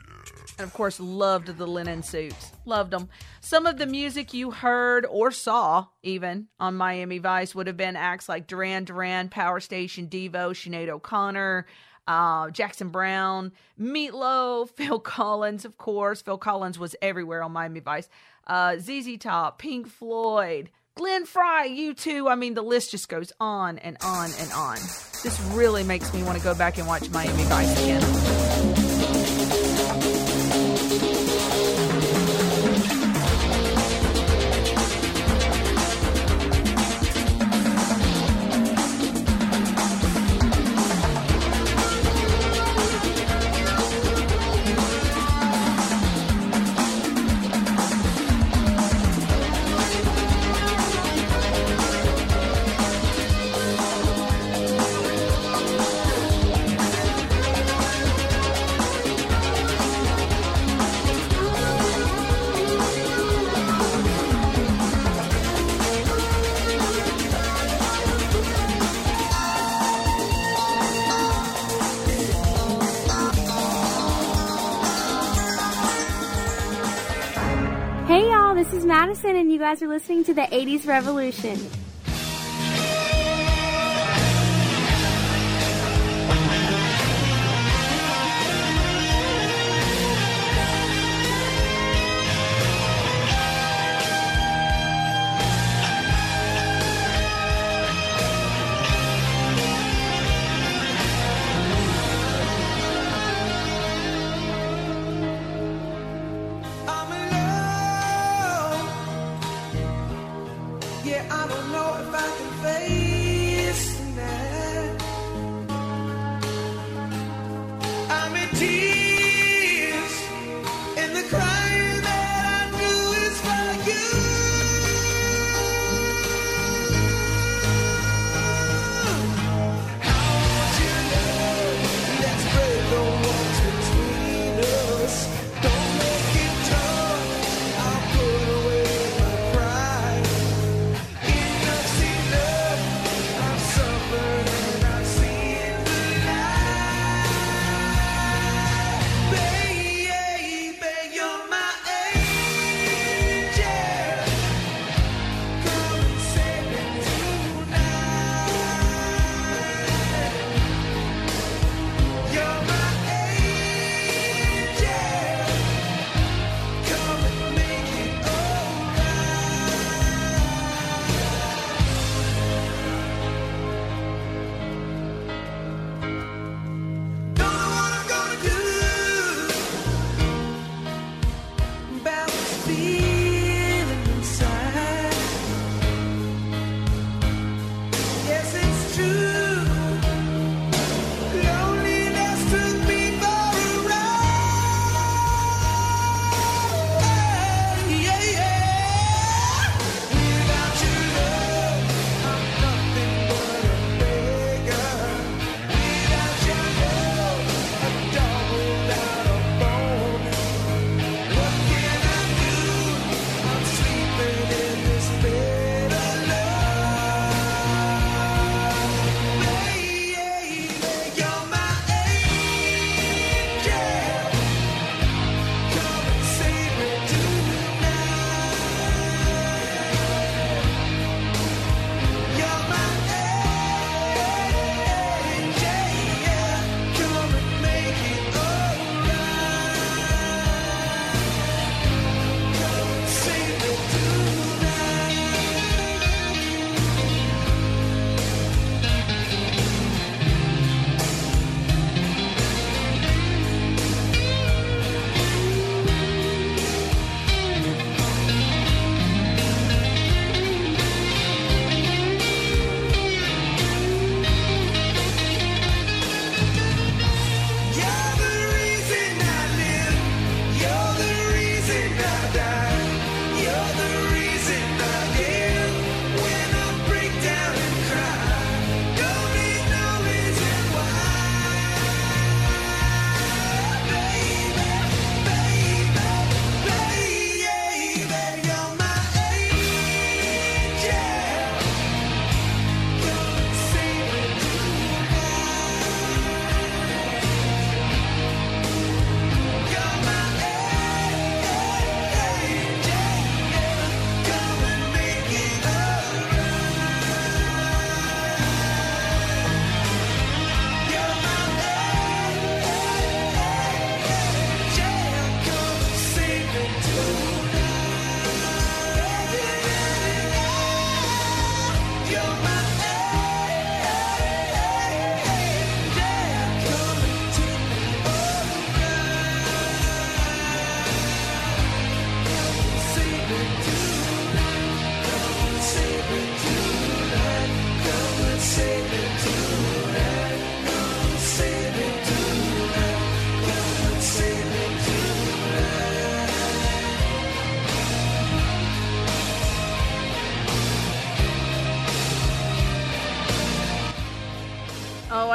And 0.58 0.66
of 0.66 0.74
course, 0.74 1.02
loved 1.02 1.58
the 1.58 1.68
linen 1.68 2.02
suits. 2.02 2.54
Loved 2.66 2.92
them. 2.92 3.10
Some 3.42 3.66
of 3.66 3.78
the 3.78 3.86
music 3.86 4.34
you 4.34 4.52
heard 4.52 5.06
or 5.06 5.32
saw, 5.32 5.88
even 6.02 6.48
on 6.62 6.76
Miami 6.76 7.18
Vice, 7.18 7.54
would 7.54 7.68
have 7.68 7.78
been 7.78 7.98
acts 7.98 8.30
like 8.30 8.48
Duran 8.48 8.86
Duran, 8.86 9.28
Power 9.28 9.60
Station, 9.60 10.08
Devo, 10.08 10.52
Sinead 10.52 10.88
O'Connor, 10.88 11.66
uh, 12.08 12.50
Jackson 12.52 12.90
Browne, 12.90 13.52
Meatloaf, 13.80 14.70
Phil 14.76 15.00
Collins, 15.00 15.66
of 15.66 15.78
course. 15.78 16.22
Phil 16.22 16.38
Collins 16.38 16.80
was 16.80 16.96
everywhere 17.02 17.44
on 17.44 17.52
Miami 17.52 17.82
Vice. 17.82 18.08
Uh, 18.50 18.78
ZZ 18.80 19.18
Top, 19.20 19.60
Pink 19.60 19.88
Floyd, 19.88 20.72
Glenn 20.96 21.26
Frey, 21.26 21.68
you 21.68 21.94
too. 21.94 22.28
I 22.28 22.36
mean, 22.36 22.56
the 22.56 22.64
list 22.64 22.92
just 22.92 23.08
goes 23.08 23.32
on 23.40 23.78
and 23.78 23.96
on 24.04 24.32
and 24.40 24.52
on. 24.52 24.76
This 25.24 25.40
really 25.52 25.84
makes 25.84 26.14
me 26.14 26.24
want 26.24 26.38
to 26.40 26.44
go 26.44 26.56
back 26.56 26.78
and 26.80 26.88
watch 26.88 27.10
Miami 27.12 27.44
Vice 27.44 27.84
again. 27.84 28.89
This 78.70 78.82
is 78.82 78.86
Madison, 78.86 79.36
and 79.36 79.52
you 79.52 79.58
guys 79.58 79.82
are 79.82 79.88
listening 79.88 80.24
to 80.24 80.34
the 80.34 80.44
80s 80.44 80.86
Revolution. 80.86 81.58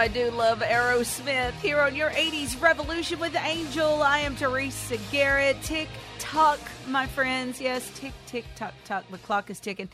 I 0.04 0.08
do 0.08 0.30
love 0.32 0.58
Aerosmith 0.58 1.54
here 1.62 1.80
on 1.80 1.96
your 1.96 2.10
80s 2.10 2.60
Revolution 2.60 3.18
with 3.18 3.34
Angel. 3.36 4.02
I 4.02 4.18
am 4.18 4.36
Teresa 4.36 4.98
Garrett. 5.10 5.56
Tick 5.62 5.88
tock, 6.18 6.60
my 6.88 7.06
friends. 7.06 7.58
Yes, 7.58 7.90
tick, 7.94 8.12
tick, 8.26 8.44
tock, 8.54 8.74
tock. 8.84 9.04
The 9.10 9.16
clock 9.16 9.48
is 9.48 9.60
ticking. 9.60 9.88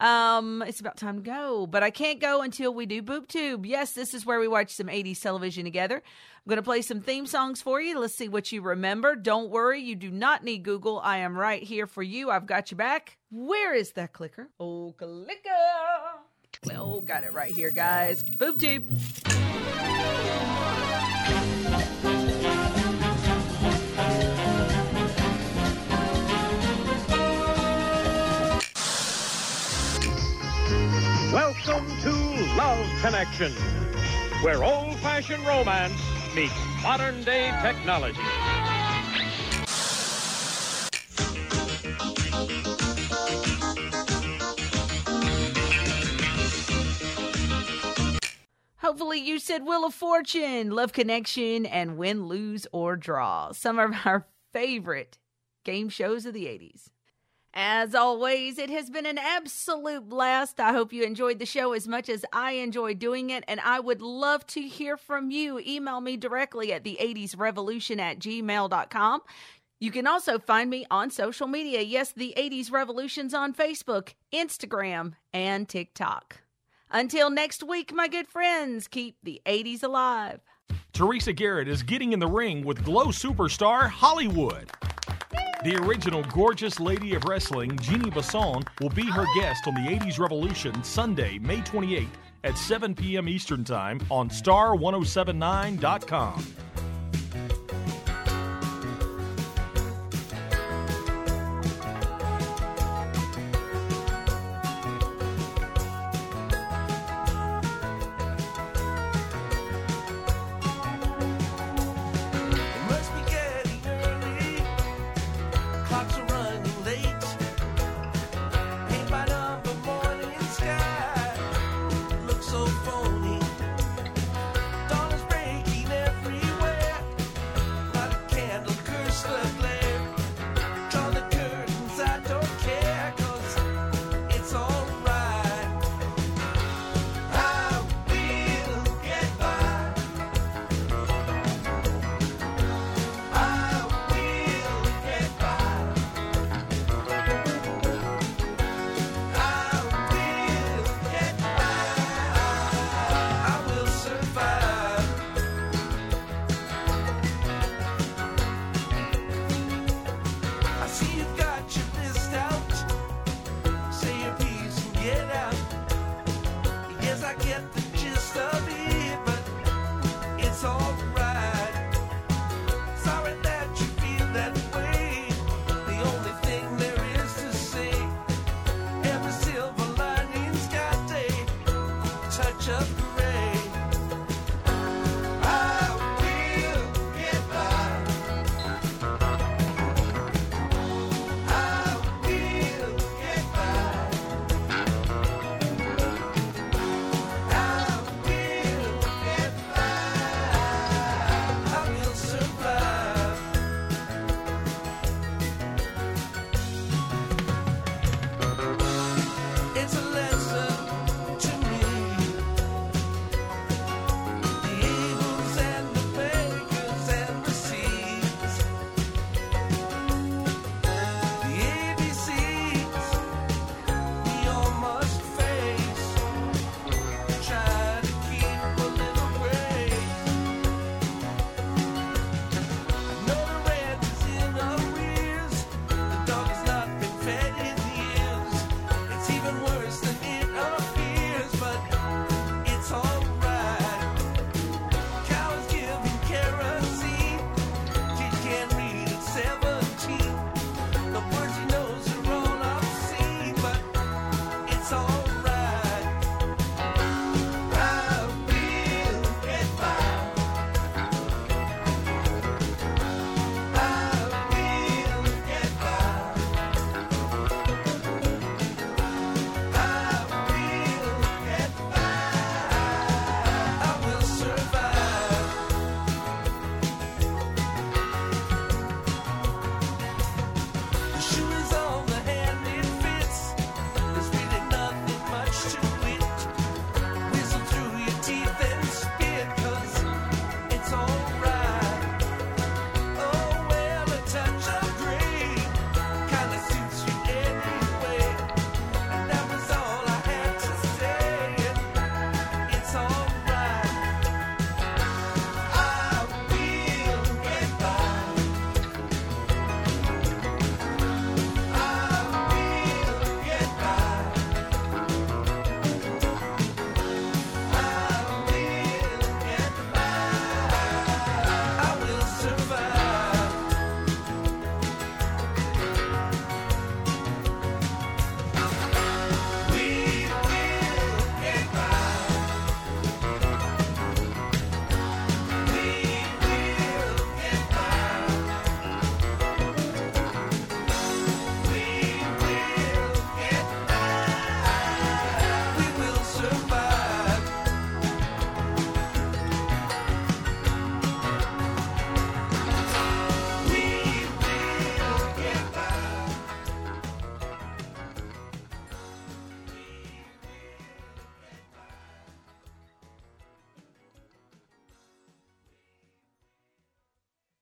Um, 0.00 0.62
it's 0.66 0.80
about 0.80 0.96
time 0.96 1.16
to 1.16 1.22
go, 1.22 1.66
but 1.66 1.82
I 1.82 1.90
can't 1.90 2.20
go 2.20 2.40
until 2.40 2.72
we 2.72 2.86
do 2.86 3.02
Boop 3.02 3.28
Tube. 3.28 3.66
Yes, 3.66 3.92
this 3.92 4.14
is 4.14 4.24
where 4.24 4.40
we 4.40 4.48
watch 4.48 4.72
some 4.72 4.86
80s 4.86 5.20
television 5.20 5.64
together. 5.64 5.96
I'm 5.96 6.48
going 6.48 6.56
to 6.56 6.62
play 6.62 6.80
some 6.80 7.02
theme 7.02 7.26
songs 7.26 7.60
for 7.60 7.82
you. 7.82 7.98
Let's 7.98 8.14
see 8.14 8.30
what 8.30 8.50
you 8.50 8.62
remember. 8.62 9.14
Don't 9.14 9.50
worry, 9.50 9.82
you 9.82 9.94
do 9.94 10.10
not 10.10 10.42
need 10.42 10.62
Google. 10.62 11.00
I 11.00 11.18
am 11.18 11.36
right 11.36 11.62
here 11.62 11.86
for 11.86 12.02
you. 12.02 12.30
I've 12.30 12.46
got 12.46 12.70
your 12.70 12.78
back. 12.78 13.18
Where 13.30 13.74
is 13.74 13.92
that 13.92 14.14
clicker? 14.14 14.48
Oh, 14.58 14.94
clicker. 14.96 16.29
Well, 16.66 17.00
got 17.00 17.24
it 17.24 17.32
right 17.32 17.50
here, 17.50 17.70
guys. 17.70 18.22
Boop 18.22 18.58
Tube. 18.60 18.84
Welcome 31.32 31.86
to 32.02 32.10
Love 32.58 32.86
Connection, 33.00 33.52
where 34.42 34.62
old 34.62 34.98
fashioned 34.98 35.46
romance 35.46 35.98
meets 36.36 36.52
modern 36.82 37.24
day 37.24 37.58
technology. 37.62 38.20
Hopefully, 48.90 49.20
you 49.20 49.38
said 49.38 49.64
Wheel 49.64 49.84
of 49.84 49.94
Fortune, 49.94 50.70
Love 50.70 50.92
Connection, 50.92 51.64
and 51.64 51.96
Win, 51.96 52.26
Lose, 52.26 52.66
or 52.72 52.96
Draw. 52.96 53.52
Some 53.52 53.78
of 53.78 53.94
our 54.04 54.26
favorite 54.52 55.16
game 55.64 55.88
shows 55.88 56.26
of 56.26 56.34
the 56.34 56.46
80s. 56.46 56.88
As 57.54 57.94
always, 57.94 58.58
it 58.58 58.68
has 58.68 58.90
been 58.90 59.06
an 59.06 59.16
absolute 59.16 60.08
blast. 60.08 60.58
I 60.58 60.72
hope 60.72 60.92
you 60.92 61.04
enjoyed 61.04 61.38
the 61.38 61.46
show 61.46 61.72
as 61.72 61.86
much 61.86 62.08
as 62.08 62.24
I 62.32 62.54
enjoy 62.54 62.94
doing 62.94 63.30
it, 63.30 63.44
and 63.46 63.60
I 63.60 63.78
would 63.78 64.02
love 64.02 64.44
to 64.48 64.60
hear 64.60 64.96
from 64.96 65.30
you. 65.30 65.60
Email 65.60 66.00
me 66.00 66.16
directly 66.16 66.72
at 66.72 66.82
the 66.82 66.98
80s 67.00 67.38
revolution 67.38 68.00
at 68.00 68.18
gmail.com. 68.18 69.20
You 69.78 69.92
can 69.92 70.08
also 70.08 70.40
find 70.40 70.68
me 70.68 70.84
on 70.90 71.10
social 71.10 71.46
media. 71.46 71.80
Yes, 71.80 72.10
the 72.10 72.34
80s 72.36 72.72
Revolutions 72.72 73.34
on 73.34 73.54
Facebook, 73.54 74.14
Instagram, 74.32 75.12
and 75.32 75.68
TikTok. 75.68 76.40
Until 76.92 77.30
next 77.30 77.62
week, 77.62 77.94
my 77.94 78.08
good 78.08 78.26
friends, 78.26 78.88
keep 78.88 79.16
the 79.22 79.40
80s 79.46 79.84
alive. 79.84 80.40
Teresa 80.92 81.32
Garrett 81.32 81.68
is 81.68 81.84
getting 81.84 82.12
in 82.12 82.18
the 82.18 82.26
ring 82.26 82.64
with 82.64 82.84
Glow 82.84 83.06
superstar 83.06 83.88
Hollywood. 83.88 84.68
The 85.62 85.76
original 85.76 86.24
gorgeous 86.24 86.80
lady 86.80 87.14
of 87.14 87.22
wrestling, 87.24 87.78
Jeannie 87.78 88.10
Basone, 88.10 88.66
will 88.80 88.88
be 88.88 89.06
her 89.06 89.24
guest 89.36 89.68
on 89.68 89.74
the 89.74 89.82
80s 89.82 90.18
Revolution 90.18 90.82
Sunday, 90.82 91.38
May 91.38 91.58
28th 91.58 92.08
at 92.42 92.58
7 92.58 92.92
p.m. 92.94 93.28
Eastern 93.28 93.62
Time 93.62 94.00
on 94.10 94.28
star1079.com. 94.28 96.44